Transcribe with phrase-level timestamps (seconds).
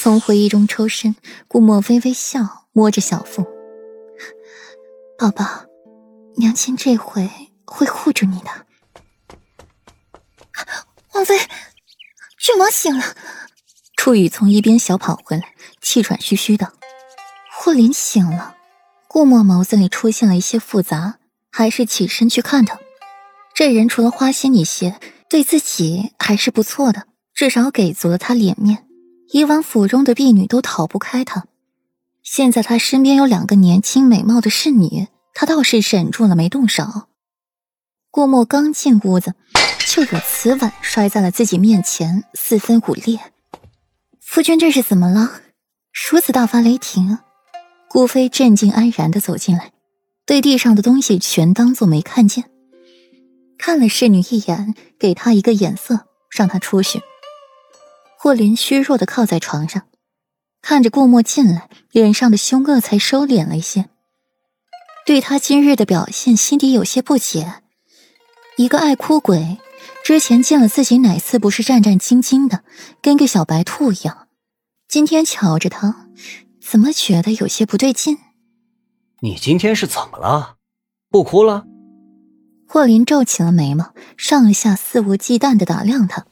[0.00, 1.16] 从回忆中抽身，
[1.48, 3.44] 顾墨微微笑，摸着小腹
[5.18, 5.64] ：“宝宝，
[6.36, 7.28] 娘亲这回
[7.64, 8.66] 会护住你的。”
[11.14, 11.36] 王妃，
[12.38, 13.16] 郡王醒了。
[13.96, 16.72] 初雨从一边小跑回来，气喘吁吁的。
[17.52, 18.54] 霍林醒了，
[19.08, 21.18] 顾墨眸子里出现了一些复杂，
[21.50, 22.78] 还是起身去看他。
[23.52, 28.84] 这人除了花心一些，对自己还是不错的，至少给足了他脸面。
[29.30, 31.46] 以往府中的婢女都逃不开他，
[32.22, 36.84] 现在他身边有两个年轻美貌的侍女，他倒是忍住了没动手。
[38.10, 39.34] 顾墨刚进屋子，
[39.86, 43.20] 就有瓷碗摔在了自己面前，四分五裂。
[44.20, 45.42] 夫君这是怎么了？
[46.10, 47.18] 如此大发雷霆？
[47.88, 49.72] 顾飞镇静安然的走进来，
[50.24, 52.44] 对地上的东西全当做没看见。
[53.58, 57.02] 看了侍女一眼，给她一个眼色，让她出去。
[58.20, 59.84] 霍林虚弱的靠在床上，
[60.60, 63.88] 看着顾墨进来，脸上的凶恶才收敛了一些。
[65.06, 67.62] 对他今日的表现，心底有些不解。
[68.56, 69.58] 一个爱哭鬼，
[70.02, 72.64] 之前见了自己哪次不是战战兢兢的，
[73.00, 74.26] 跟个小白兔一样？
[74.88, 76.08] 今天瞧着他，
[76.60, 78.18] 怎么觉得有些不对劲？
[79.20, 80.56] 你今天是怎么了？
[81.08, 81.64] 不哭了？
[82.66, 86.26] 霍林皱起了眉毛，上下肆无忌惮的打量他。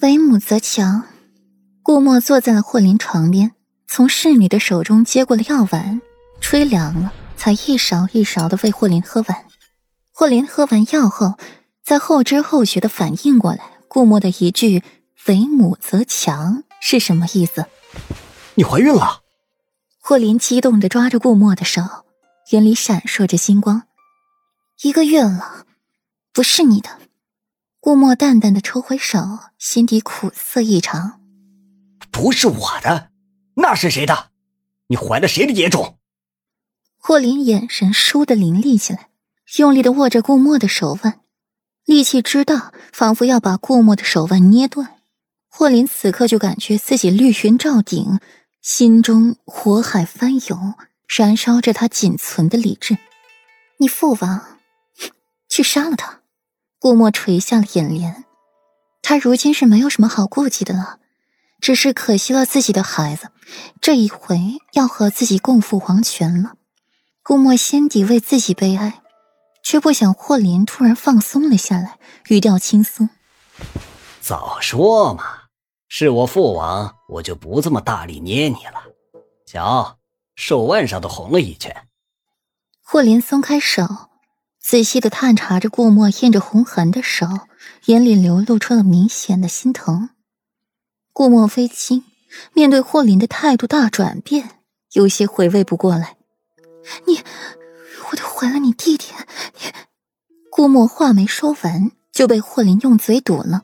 [0.00, 1.02] 为母则强。
[1.82, 3.52] 顾墨坐在了霍林床边，
[3.88, 6.00] 从侍女的手中接过了药丸，
[6.40, 9.44] 吹凉了，才一勺一勺的喂霍林喝完。
[10.12, 11.36] 霍林喝完药后，
[11.84, 14.84] 在后知后觉的反应过来，顾墨的一句
[15.26, 17.66] “为母则强”是什么意思？
[18.54, 19.22] 你怀孕了？
[19.98, 21.82] 霍林激动的抓着顾墨的手，
[22.50, 23.82] 眼里闪烁着星光。
[24.82, 25.66] 一个月了，
[26.32, 26.88] 不是你的。
[27.88, 29.18] 顾墨淡淡的抽回手，
[29.56, 31.22] 心底苦涩异常。
[32.10, 33.08] 不是我的，
[33.54, 34.28] 那是谁的？
[34.88, 35.96] 你怀了谁的野种？
[36.98, 39.08] 霍林眼神倏地凌厉起来，
[39.56, 41.20] 用力的握着顾墨的手腕，
[41.86, 44.96] 力气之大，仿佛要把顾墨的手腕捏断。
[45.48, 48.20] 霍林此刻就感觉自己绿云罩顶，
[48.60, 50.74] 心中火海翻涌，
[51.06, 52.98] 燃烧着他仅存的理智。
[53.78, 54.58] 你父王。
[55.48, 56.17] 去杀了他！
[56.80, 58.24] 顾墨垂下了眼帘，
[59.02, 60.98] 他如今是没有什么好顾忌的了，
[61.60, 63.30] 只是可惜了自己的孩子，
[63.80, 64.38] 这一回
[64.74, 66.54] 要和自己共赴黄泉了。
[67.22, 69.02] 顾墨心底为自己悲哀，
[69.62, 73.10] 却不想霍林突然放松了下来，语调轻松
[74.22, 75.24] ：“早说嘛，
[75.88, 78.84] 是我父王，我就不这么大力捏你了。
[79.44, 79.98] 瞧，
[80.36, 81.74] 手腕上都红了一圈。”
[82.82, 84.07] 霍林松开手。
[84.68, 87.26] 仔细的探查着顾墨印着红痕的手，
[87.86, 90.10] 眼里流露出了明显的心疼。
[91.14, 92.04] 顾墨飞惊，
[92.52, 94.60] 面对霍林的态度大转变，
[94.92, 96.18] 有些回味不过来。
[97.06, 97.20] 你，
[98.10, 99.14] 我都怀了你弟弟，
[100.50, 103.62] 顾墨话没说完，就被霍林用嘴堵了，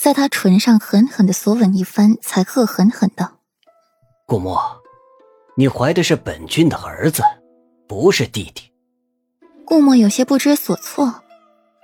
[0.00, 3.40] 在他唇上狠狠的索吻一番，才恶狠狠道
[4.28, 4.62] ：“顾墨，
[5.56, 7.24] 你怀的是本君的儿子，
[7.88, 8.70] 不是弟弟。”
[9.66, 11.24] 顾墨有些不知所措，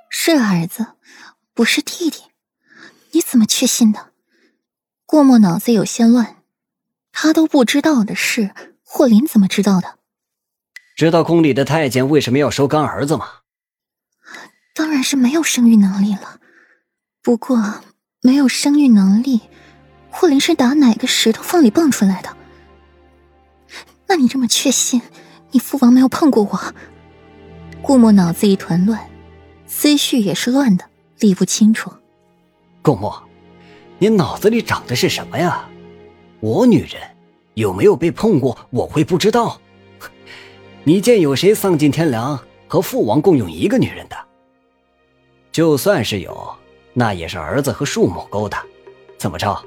[0.08, 0.86] 是儿子，
[1.52, 2.22] 不是弟弟，
[3.10, 4.10] 你怎么确信的？
[5.04, 6.36] 顾墨脑子有些乱，
[7.10, 8.54] 他都不知道的事，
[8.84, 9.98] 霍林怎么知道的？
[10.94, 13.28] 知道宫里的太监为什么要收干儿子吗？
[14.76, 16.38] 当然是没有生育能力了。
[17.20, 17.82] 不过
[18.20, 19.40] 没有生育能力，
[20.08, 22.36] 霍林是打哪个石头缝里蹦出来的？
[24.06, 25.02] 那你这么确信，
[25.50, 26.74] 你父王没有碰过我？
[27.82, 29.10] 顾墨脑子一团乱，
[29.66, 30.84] 思绪也是乱的，
[31.18, 31.92] 理不清楚。
[32.80, 33.22] 顾墨，
[33.98, 35.68] 你脑子里长的是什么呀？
[36.38, 37.00] 我女人
[37.54, 39.60] 有没有被碰过，我会不知道？
[40.84, 44.16] 你见有谁丧尽天良和父王共用一个女人的？
[45.50, 46.56] 就算是有，
[46.94, 48.56] 那也是儿子和庶母勾的。
[49.18, 49.60] 怎么着？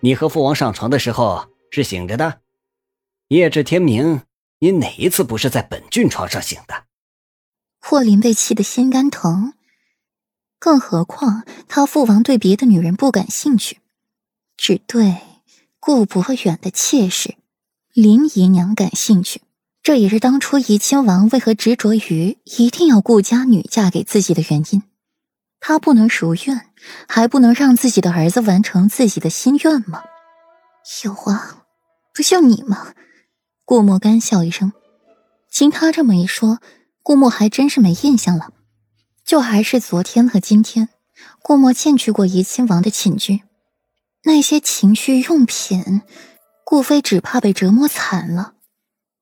[0.00, 2.40] 你和父王上床的时候是醒着的？
[3.28, 4.22] 夜至天明，
[4.60, 6.74] 你哪一次不是在本郡床上醒的？
[7.80, 9.54] 霍林被气得心肝疼，
[10.58, 13.78] 更何况他父王对别的女人不感兴趣，
[14.56, 15.16] 只对
[15.80, 17.34] 顾博远的妾室
[17.92, 19.40] 林姨娘感兴趣。
[19.82, 24.82] 这也是当初怡亲王为何执着于一定要顾家女嫁给自己的原因。
[25.58, 26.68] 他不能如愿，
[27.08, 30.02] 还不能让自己的儿子完成自己的心愿吗？
[31.02, 31.64] 有啊，
[32.12, 32.94] 不就你吗？
[33.64, 34.72] 顾墨干笑一声，
[35.50, 36.60] 经他这么一说。
[37.02, 38.52] 顾墨还真是没印象了，
[39.24, 40.88] 就还是昨天和今天，
[41.42, 43.42] 顾墨进去过怡亲王的寝居。
[44.24, 46.02] 那些情趣用品，
[46.64, 48.54] 顾飞只怕被折磨惨了。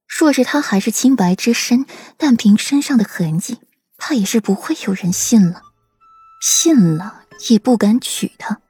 [0.06, 1.86] 若是他还是清白之身，
[2.16, 3.58] 但凭身上的痕迹，
[3.96, 5.62] 怕也是不会有人信了。
[6.40, 8.60] 信了也不敢娶她。